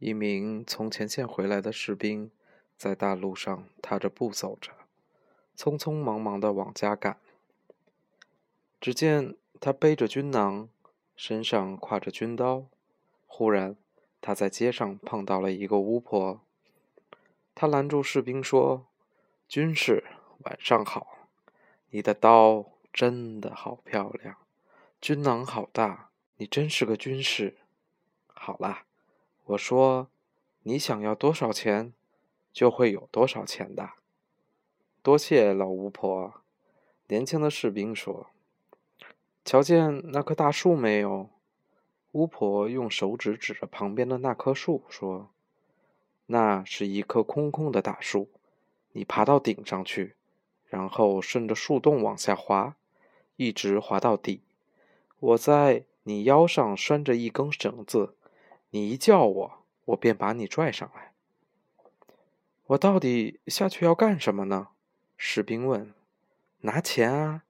[0.00, 2.30] 一名从前线回来的士兵
[2.74, 4.72] 在大路上踏着步走着，
[5.54, 7.18] 匆匆忙忙地往家赶。
[8.80, 10.70] 只见他背着军囊，
[11.14, 12.64] 身上挎着军刀。
[13.26, 13.76] 忽然，
[14.22, 16.40] 他在街上碰到了一个巫婆。
[17.54, 18.86] 他拦住士兵说
[19.46, 20.02] ：“军士，
[20.44, 21.28] 晚上好！
[21.90, 24.38] 你的刀真的好漂亮，
[24.98, 27.58] 军囊好大，你真是个军士。
[28.28, 28.84] 好啦。”
[29.50, 30.08] 我说
[30.62, 31.92] ：“你想要多少钱，
[32.52, 33.94] 就会有多少钱的。”
[35.02, 36.42] 多谢老巫婆。
[37.08, 38.28] 年轻的士兵说
[39.44, 41.30] ：“瞧见那棵大树没有？”
[42.12, 45.30] 巫婆用手指指着旁边的那棵树说
[46.26, 48.28] ：“那是一棵空空的大树，
[48.92, 50.14] 你爬到顶上去，
[50.68, 52.76] 然后顺着树洞往下滑，
[53.34, 54.42] 一直滑到底。
[55.18, 58.14] 我在你腰上拴着一根绳子。”
[58.70, 61.12] 你一叫我，我便把你拽上来。
[62.66, 64.68] 我到底下去要干什么呢？
[65.16, 65.92] 士兵问。
[66.60, 67.44] 拿钱啊！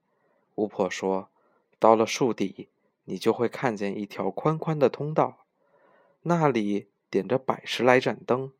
[0.55, 1.29] 巫婆说。
[1.77, 2.69] 到了树底，
[3.05, 5.45] 你就会看见一条宽宽的通道，
[6.21, 8.53] 那里点着百十来盏灯。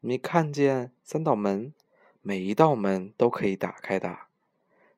[0.00, 1.72] 你看见三道门，
[2.20, 4.18] 每一道门都可以打开的。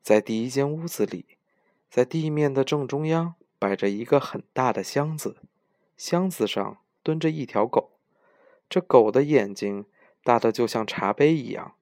[0.03, 1.25] 在第一间屋子里，
[1.91, 5.37] 在地面的正中央摆着一个很大的箱子，
[5.97, 6.79] 箱子上。
[7.03, 7.93] 蹲着一条狗，
[8.69, 9.87] 这狗的眼睛
[10.23, 11.75] 大的就像茶杯一样。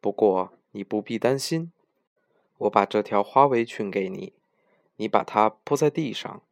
[0.00, 1.72] 不过你不必担心，
[2.58, 4.32] 我把这条花围裙给你，
[4.96, 6.42] 你把它铺在地上，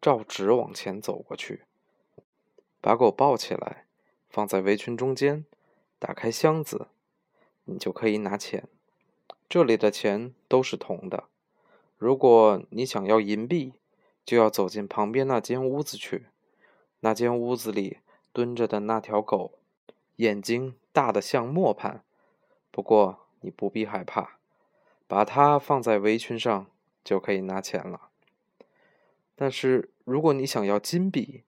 [0.00, 1.62] 照直往前走过去，
[2.80, 3.86] 把狗抱起来，
[4.28, 5.44] 放在围裙中间，
[5.98, 6.88] 打开箱子，
[7.64, 8.68] 你就可以拿钱。
[9.48, 11.24] 这里的钱都是铜的。
[11.98, 13.74] 如果你想要银币，
[14.24, 16.26] 就要走进旁边那间屋子去。
[17.00, 17.98] 那间屋子里
[18.32, 19.58] 蹲着的那条狗，
[20.16, 22.04] 眼睛大得像磨盘。
[22.70, 24.38] 不过你不必害怕，
[25.06, 26.66] 把它放在围裙上
[27.02, 28.08] 就可以拿钱了。
[29.34, 31.44] 但是如果你想要金币，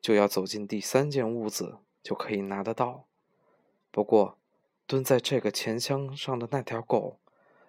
[0.00, 3.04] 就要走进第三间屋子就可以拿得到。
[3.90, 4.38] 不过
[4.86, 7.18] 蹲在这个钱箱上的那条狗，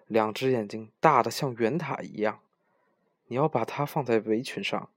[0.06, 2.40] 两只眼睛大得像圆塔一样。
[3.26, 4.88] 你要把它放在围裙上，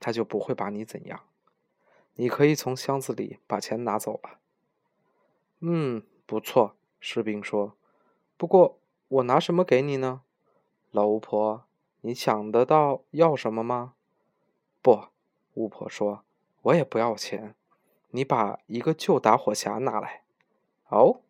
[0.00, 1.27] 它就不会把你怎样。
[2.20, 4.40] 你可以从箱子里把钱拿走了。
[5.60, 7.76] 嗯，不错，士兵说。
[8.36, 10.22] 不过我拿什么给你呢？
[10.90, 11.64] 老巫婆，
[12.00, 13.94] 你想得到要什么吗？
[14.82, 15.04] 不，
[15.54, 16.24] 巫婆说，
[16.62, 17.54] 我也不要钱。
[18.10, 20.24] 你把一个旧打火匣拿来。
[20.88, 21.20] 哦，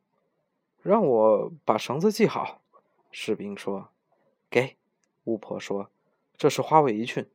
[0.81, 2.63] 让我把绳子系好。
[3.11, 3.91] 士兵说。
[4.49, 4.79] 给，
[5.25, 5.91] 巫婆说，
[6.39, 7.29] 这是花围裙。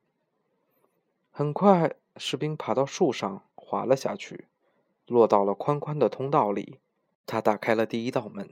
[1.30, 1.96] 很快。
[2.18, 4.48] 士兵爬到树上，滑了下去，
[5.08, 6.80] 落到了宽宽的通道里。
[7.26, 8.50] 他打开了第一道门，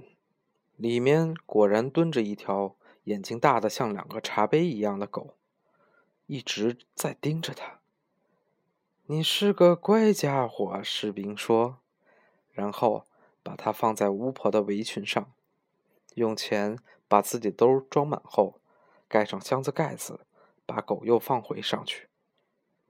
[0.77, 5.35] 里面果然蹲着一条眼睛大的像两个茶杯一样的狗，
[6.25, 7.81] 一直在盯着他。
[9.07, 11.79] 你是个乖家伙，士兵说，
[12.51, 13.05] 然后
[13.43, 15.33] 把它放在巫婆的围裙上，
[16.15, 16.79] 用钱
[17.09, 18.61] 把自己兜装满后，
[19.09, 20.21] 盖上箱子盖子，
[20.65, 22.07] 把狗又放回上去。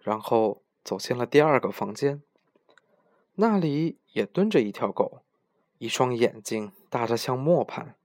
[0.02, 2.22] 然后走进了第二个房间，
[3.36, 5.22] 那里也蹲着一条狗，
[5.78, 7.96] 一双眼睛大得像磨盘。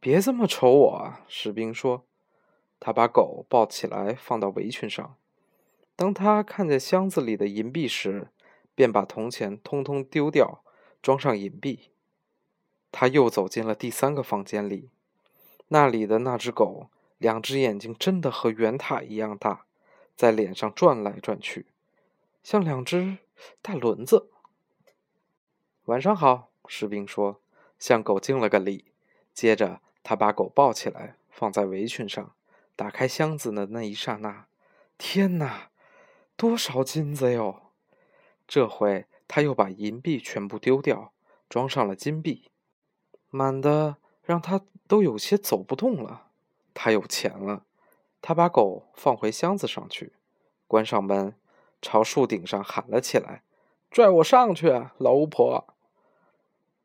[0.00, 1.24] 别这么瞅我啊！
[1.28, 2.04] 士兵说。
[2.80, 5.16] 他把狗抱起来放到围裙上。
[5.96, 8.28] 当他看见箱子里的银币时，
[8.74, 10.62] 便把铜钱通通丢掉，
[11.00, 11.92] 装上银币。
[12.92, 14.90] 他又走进了第三个房间里，
[15.68, 19.64] 那里的那只狗，两只眼睛真的和圆塔一样大。
[20.16, 21.66] 在脸上转来转去，
[22.42, 23.18] 像两只
[23.60, 24.30] 大轮子。
[25.86, 27.40] 晚上好，士兵说，
[27.78, 28.92] 向狗敬了个礼。
[29.32, 32.34] 接着，他把狗抱起来，放在围裙上。
[32.76, 34.46] 打开箱子的那一刹那，
[34.98, 35.70] 天哪，
[36.36, 37.70] 多少金子哟！
[38.48, 41.12] 这回他又把银币全部丢掉，
[41.48, 42.50] 装上了金币，
[43.30, 46.30] 满的让他都有些走不动了。
[46.72, 47.64] 他有钱了。
[48.26, 50.14] 他把狗放回箱子上去，
[50.66, 51.34] 关上门，
[51.82, 53.42] 朝树顶上喊了起来
[53.92, 55.66] ：“拽我上去，老巫婆！”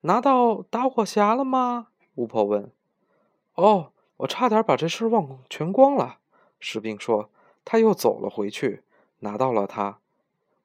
[0.03, 1.87] 拿到打火匣了吗？
[2.15, 2.69] 巫婆问。
[3.55, 6.19] “哦，我差点把这事忘全光了。”
[6.59, 7.29] 士兵说。
[7.63, 8.83] 他又走了回去，
[9.19, 9.99] 拿到了它。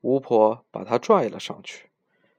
[0.00, 1.90] 巫婆把他拽了上去。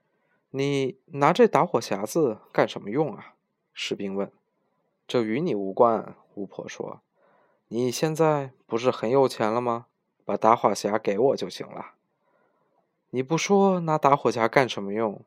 [0.51, 3.35] “你拿这打火匣子干什么用啊？”
[3.73, 4.29] 士兵问。
[5.07, 7.01] “这与你无关。”巫婆说。
[7.67, 9.87] 你现在不是很有钱了吗？
[10.23, 11.93] 把打火匣给我就行了。
[13.09, 15.23] 你不说拿打火匣干什么用，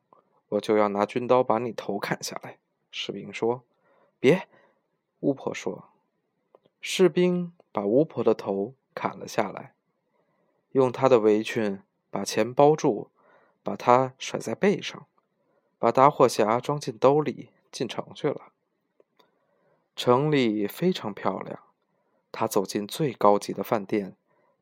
[0.49, 2.57] 我就要拿军刀把你头砍下来。”
[2.91, 3.63] 士兵说。
[4.19, 4.47] “别！”
[5.21, 5.89] 巫婆说。
[6.81, 9.73] 士兵把巫婆的头砍了下来，
[10.71, 13.09] 用她的围裙把钱包住，
[13.63, 15.05] 把它甩在背上，
[15.77, 18.53] 把打火匣装进兜里，进城去了。
[19.95, 21.59] 城里非常漂亮。
[22.31, 24.15] 他走进最高级的饭店，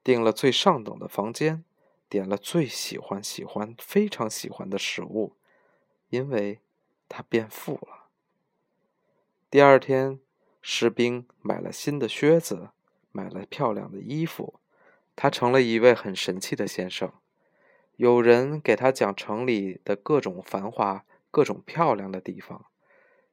[0.04, 1.64] 订了最上等的房间，
[2.08, 5.34] 点了最喜欢、喜欢、非常喜欢的食物，
[6.10, 6.60] 因为
[7.10, 8.08] 他变富了。
[9.50, 10.20] 第二天，
[10.62, 12.70] 士兵买了新的靴子，
[13.12, 14.60] 买了漂亮的衣服，
[15.16, 17.12] 他成了一位很神气的先生。
[17.96, 22.66] 有人给他讲城里的各种繁华、各种漂亮的地方，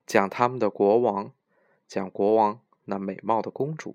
[0.07, 1.33] 讲他们的国王，
[1.87, 3.95] 讲国王那美貌的公主。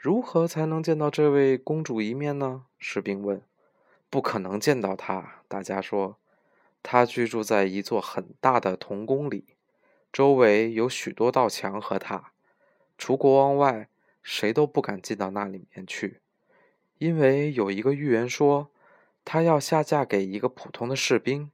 [0.00, 2.66] 如何才能见到这位公主一面呢？
[2.78, 3.42] 士兵问。
[4.08, 6.18] 不可能见到她，大家说。
[6.84, 9.56] 她居住在一座很大的铜宫里，
[10.12, 12.32] 周围有许多道墙和塔，
[12.96, 13.88] 除国王外，
[14.22, 16.20] 谁都不敢进到那里面去，
[16.98, 18.70] 因为有一个预言说，
[19.24, 21.50] 她要下嫁给一个普通的士兵。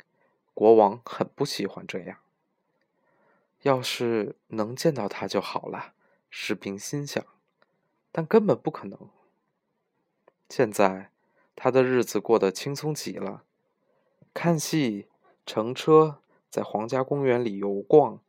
[0.52, 2.18] 国王很不喜欢这样。
[3.62, 5.94] 要是能见到她就好了，
[6.28, 7.24] 士兵心想。
[8.16, 8.96] 但根本不可能。
[10.48, 11.10] 现在，
[11.56, 13.42] 他的日子过得轻松极了，
[14.32, 15.08] 看戏、
[15.44, 16.18] 乘车，
[16.48, 18.20] 在皇家公园里游逛，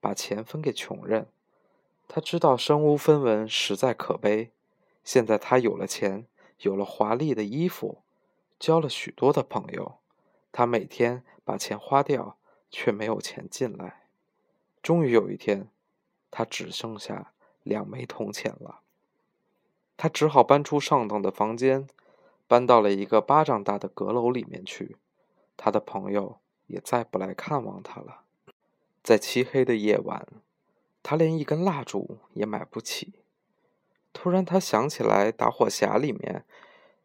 [0.00, 1.28] 把钱分给穷人。
[2.08, 4.50] 他知道身无分文实在可悲。
[5.04, 6.26] 现在他有了钱，
[6.62, 8.02] 有了华丽的衣服，
[8.58, 9.98] 交了许多的朋友。
[10.50, 12.38] 他每天把钱花掉，
[12.72, 14.08] 却没有钱进来。
[14.82, 15.68] 终于有一天，
[16.28, 17.32] 他只剩下
[17.62, 18.80] 两枚铜钱了。
[19.98, 21.88] 他只好搬出上等的房间，
[22.46, 24.96] 搬到了一个巴掌大的阁楼里面去。
[25.56, 28.20] 他的朋友也再不来看望他了。
[29.02, 30.24] 在漆黑的夜晚，
[31.02, 33.14] 他连一根蜡烛也买不起。
[34.12, 36.44] 突然，他想起来打火匣里面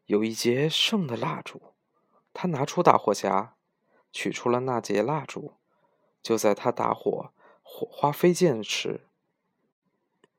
[0.06, 1.60] 有一节剩的蜡烛。
[2.32, 3.50] 他拿出打火匣，
[4.12, 5.54] 取出了那节蜡烛。
[6.22, 7.32] 就在他打火，
[7.64, 9.02] 火花飞溅时，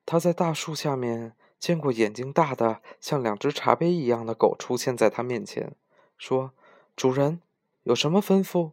[0.06, 1.34] 他在大树下面。
[1.64, 5.74] 见过眼睛大的像两只茶杯一样的狗出现在他面前，
[6.18, 6.52] 说
[6.94, 7.40] ：“主人，
[7.84, 8.72] 有什么吩咐？”“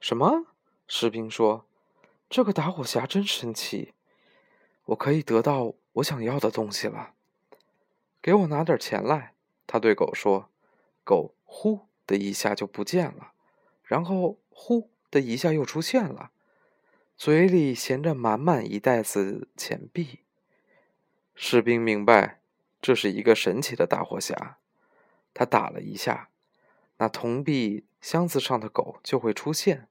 [0.00, 0.44] 什么？”
[0.86, 1.64] 士兵说
[2.28, 3.94] ，“这个打火匣真神奇，
[4.84, 7.14] 我可以得到我想要的东西了。
[8.20, 9.32] 给我拿点钱来。”
[9.66, 10.50] 他对狗说。
[11.02, 13.32] 狗“呼”的一下就不见了，
[13.82, 16.32] 然后“呼”的一下又出现了，
[17.16, 20.18] 嘴里衔着满满一袋子钱币。
[21.42, 22.38] 士兵明白，
[22.82, 24.56] 这是一个神奇的大火匣。
[25.32, 26.28] 他打了一下，
[26.98, 29.86] 那铜币箱子上的狗就会出现；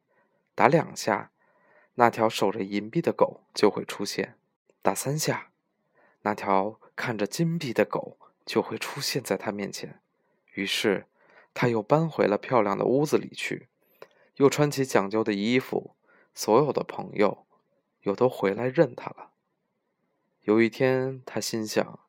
[0.54, 1.32] 打两下，
[1.96, 4.36] 那条守着银币的狗就会出现；
[4.84, 5.50] 打三下，
[6.22, 10.00] 那条看着金币的狗就会出现在他面前。
[10.54, 11.08] 于是，
[11.56, 13.70] 他又搬回了漂亮的屋子里去，
[14.36, 15.96] 又穿起讲究的衣服。
[16.36, 17.48] 所有的朋友
[18.04, 19.29] 又都回来认他了。
[20.50, 22.00] 有一天，他心想：“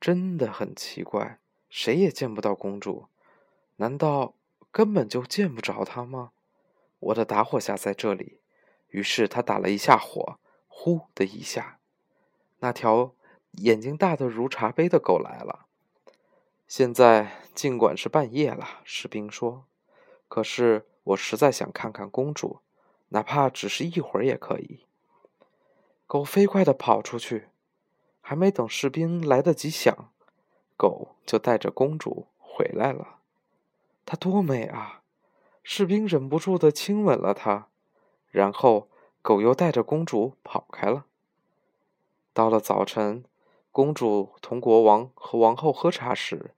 [0.00, 3.08] 真的很奇怪，谁也见不到公主，
[3.78, 4.34] 难道
[4.70, 6.30] 根本就见不着她吗？”
[7.00, 8.38] 我的打火匣在这里。
[8.90, 11.80] 于是他打了一下火，呼的一下，
[12.60, 13.16] 那条
[13.50, 15.66] 眼睛大的如茶杯的狗来了。
[16.68, 19.64] 现在尽管是半夜了，士兵说
[20.28, 22.60] ：“可是我实在想看看公主，
[23.08, 24.86] 哪怕只是一会儿也可以。”
[26.06, 27.48] 狗飞快地跑出去。
[28.32, 30.10] 还没等士兵来得及想，
[30.78, 33.18] 狗就带着公主回来了。
[34.06, 35.02] 她多美啊！
[35.62, 37.68] 士兵忍不住的亲吻了她，
[38.30, 38.88] 然后
[39.20, 41.04] 狗又带着公主跑开了。
[42.32, 43.22] 到了早晨，
[43.70, 46.52] 公主同国王和王后喝茶时，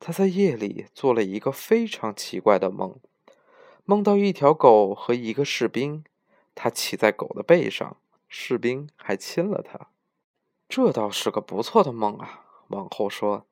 [0.00, 2.98] 她在夜里做了一个非常奇怪的梦，
[3.84, 6.02] 梦到一条狗和一个士兵，
[6.54, 7.98] 她骑在狗的背上，
[8.30, 9.88] 士兵还亲了她。
[10.68, 13.46] 这倒是个不错的梦啊，王后说。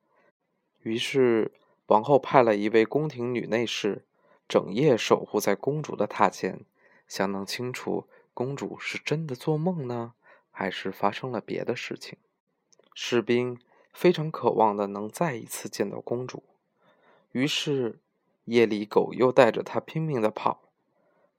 [0.83, 1.51] 于是，
[1.87, 4.05] 王后派了一位宫廷女内侍，
[4.47, 6.63] 整夜守护在公主的榻前，
[7.07, 10.13] 想弄清楚公主是真的做梦呢，
[10.51, 12.19] 还是发生了别的事情。
[12.93, 13.59] 士兵
[13.91, 16.43] 非常渴望的能再一次见到公主，
[17.31, 17.99] 于是
[18.45, 20.61] 夜里狗又带着她拼命的跑，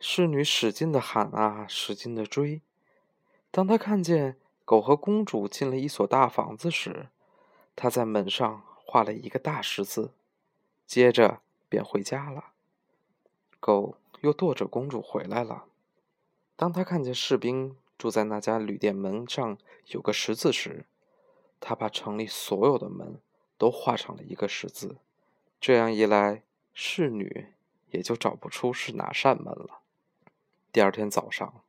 [0.00, 2.62] 侍女使劲的喊啊，使劲的追。
[3.52, 4.36] 当她看见。
[4.68, 7.08] 狗和公主进了一所大房子时，
[7.74, 10.12] 他在门上画了一个大十字，
[10.86, 12.52] 接着便回家了。
[13.60, 15.64] 狗又跺着公主回来了。
[16.54, 19.56] 当他看见士兵住在那家旅店门上
[19.86, 20.84] 有个十字时，
[21.58, 23.18] 他把城里所有的门
[23.56, 24.98] 都画上了一个十字。
[25.58, 26.42] 这样一来，
[26.74, 27.54] 侍女
[27.88, 29.80] 也就找不出是哪扇门了。
[30.70, 31.62] 第二天早上，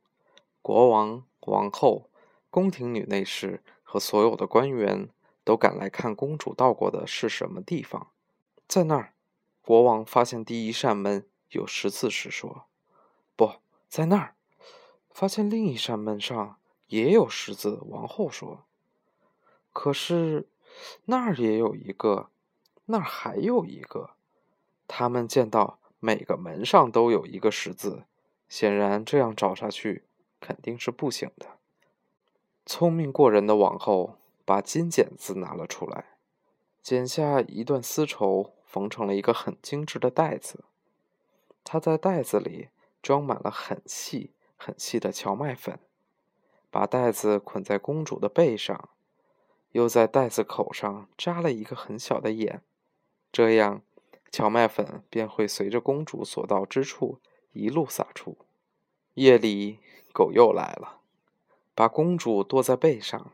[0.60, 2.09] 国王、王后、
[2.50, 5.08] 宫廷女内侍和所有的官员
[5.44, 8.10] 都赶来看公主到过的是什么地方。
[8.66, 9.14] 在那儿，
[9.62, 12.66] 国王发现第一扇门有十字时说
[13.36, 13.52] ：“不
[13.88, 14.34] 在那儿。”
[15.10, 17.80] 发现另一扇门上也有十字。
[17.86, 18.64] 王后说
[19.72, 20.48] ：“可是
[21.04, 22.30] 那儿也有一个，
[22.86, 24.10] 那儿还有一个。”
[24.86, 28.04] 他们见到每个门上都有一个十字，
[28.48, 30.04] 显然这样找下去
[30.40, 31.59] 肯定是不行的。
[32.66, 36.16] 聪明过人的王后把金剪子拿了出来，
[36.82, 40.64] 剪下一段丝绸，缝成了一个很精致的袋子。
[41.64, 42.68] 她在袋子里
[43.02, 44.32] 装满了很细。
[44.62, 45.78] 很细的荞麦粉，
[46.70, 48.90] 把袋子捆在公主的背上，
[49.72, 52.60] 又在袋子口上扎了一个很小的眼，
[53.32, 53.80] 这样
[54.30, 57.20] 荞麦粉便会随着公主所到之处
[57.54, 58.36] 一路洒出。
[59.14, 59.78] 夜里，
[60.12, 60.99] 狗又来了，
[61.80, 63.32] 把公主驮在背上，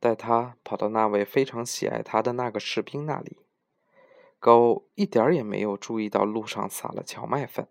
[0.00, 3.36] 带她跑到那位非常喜爱她的那个士兵那里。
[4.40, 7.68] 狗一点儿也没有注意到路上撒了荞麦粉。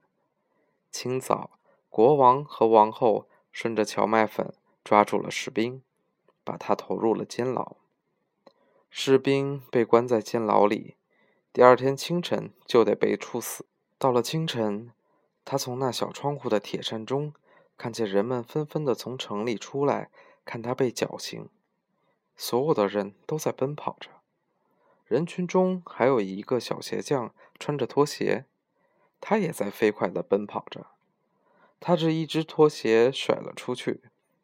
[0.90, 1.60] 清早。
[1.90, 5.82] 国王和王后顺着荞麦粉抓住了士兵，
[6.46, 7.76] 把他投入了监牢。
[8.90, 10.96] 士兵被关在监牢里，
[11.52, 13.66] 第二天清晨就得被处死。
[13.98, 14.94] 到了清晨，
[15.44, 17.34] 他从那小窗户的铁扇中
[17.78, 20.10] 看见人们纷纷的从城里出来，
[20.44, 21.50] 看他被绞刑。
[22.36, 24.10] 所有的人都在奔跑着，
[25.06, 28.46] 人群中还有一个小鞋匠，穿着拖鞋，
[29.20, 30.88] 他也在飞快的奔跑着。
[31.80, 34.02] 他这一只拖鞋甩了出去，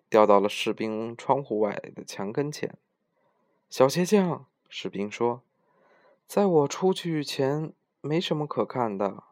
[0.09, 2.77] 掉到了士兵窗户外的墙跟前。
[3.69, 5.41] 小鞋匠，士兵说
[6.27, 9.23] ：“在我出去前，没什么可看的。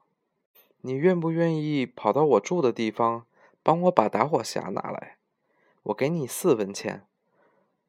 [0.81, 3.27] 你愿不愿意跑到我住的地方，
[3.63, 5.17] 帮我把打火匣拿来？
[5.83, 7.07] 我给你四文钱。”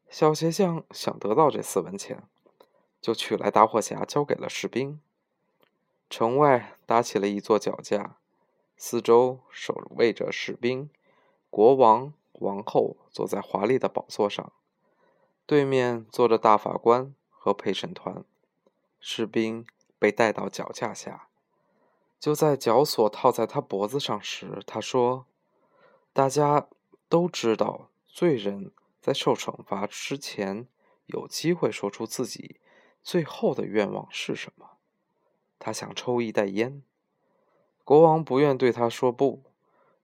[0.09, 2.23] 小鞋匠想得到这四文钱，
[3.01, 5.01] 就取来打火匣交给了士兵。
[6.11, 8.17] 城外搭起了一座脚架。
[8.77, 10.91] 四周守卫着士兵，
[11.49, 14.53] 国王、王后坐在华丽的宝座上，
[15.47, 18.25] 对面坐着大法官和陪审团。
[18.99, 19.65] 士兵
[19.99, 21.29] 被带到脚架下，
[22.19, 25.27] 就在绞索套在他脖子上时，他说
[26.13, 26.69] ：“大家
[27.09, 30.69] 都知道，罪人在受惩罚之前
[31.07, 32.61] 有机会说出自己
[33.03, 34.77] 最后的愿望是什么。”
[35.59, 36.83] 他想抽一袋烟。
[37.85, 39.43] 国王不愿对他说不，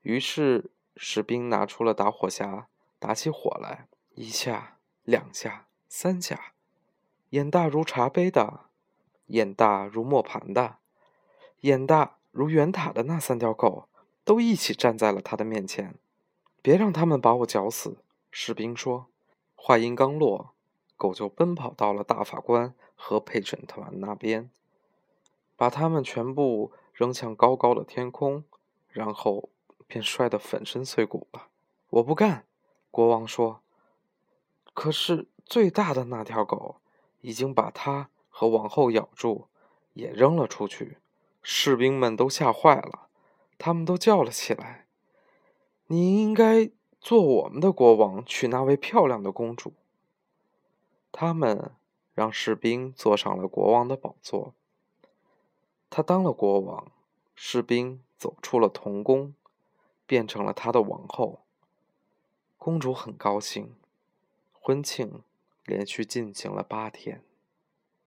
[0.02, 2.64] 于是士兵拿出了打火匣，
[2.98, 6.52] 打起火来，一下、两下、三下，
[7.30, 8.66] 眼大如茶杯的，
[9.26, 10.78] 眼大如磨盘的，
[11.60, 13.87] 眼大如圆塔的那三条狗
[14.28, 15.94] 都一起站在了他的面前。
[16.60, 17.96] 别让他们把我绞死，
[18.30, 19.06] 士兵说。
[19.54, 20.50] 话音刚落，
[20.98, 24.50] 狗就奔跑到了大法官和陪审团那边，
[25.56, 26.72] 把他们全部。
[26.92, 28.42] 扔向高高的天空，
[28.88, 29.50] 然后
[29.86, 31.46] 便摔得粉身碎骨了。
[31.90, 32.44] 我不干，
[32.90, 33.60] 国王说。
[34.74, 36.80] 可是最大的那条狗
[37.20, 39.46] 已经把他和王后咬住，
[39.92, 40.98] 也扔了出去。
[41.40, 43.06] 士兵们都吓坏了，
[43.58, 44.86] 他们都叫了起来
[45.88, 49.74] ：“你应该做我们的国王，娶那位漂亮的公主。”
[51.10, 51.72] 他们
[52.14, 54.54] 让士兵坐上了国王的宝座。
[55.90, 56.92] 他当了国王，
[57.34, 59.34] 士兵走出了童宫，
[60.06, 61.40] 变成了他的王后。
[62.56, 63.74] 公主很高兴，
[64.52, 65.22] 婚庆
[65.64, 67.24] 连续进行了八天。